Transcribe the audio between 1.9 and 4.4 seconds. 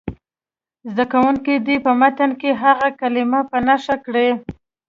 متن کې هغه کلمې په نښه کړي.